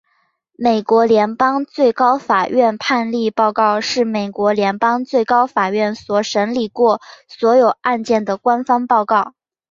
[0.57, 9.35] 美国联邦最高法院判例报告是美国联邦最高法院所审理过所有案件的官方报告。